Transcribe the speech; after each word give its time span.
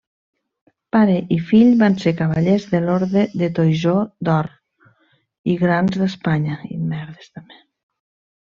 Pare 0.95 1.17
i 1.35 1.35
fill 1.49 1.75
van 1.81 1.97
ser 2.03 2.13
cavallers 2.21 2.65
de 2.71 2.81
l'Orde 2.87 3.25
del 3.41 3.53
Toisó 3.59 3.93
d'Or 4.31 4.49
i 5.55 5.59
Grans 5.63 6.01
d'Espanya. 6.03 6.61